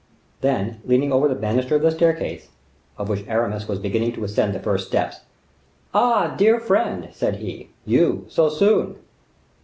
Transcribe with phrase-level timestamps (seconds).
[0.41, 2.47] Then, leaning over the banister of the staircase,
[2.97, 5.19] of which Aramis was beginning to ascend the first steps,—
[5.93, 8.95] "Ah, dear friend!" said he, "you, so soon!"